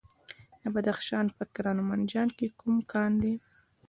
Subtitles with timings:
[0.61, 3.33] د بدخشان په کران او منجان کې کوم کان دی؟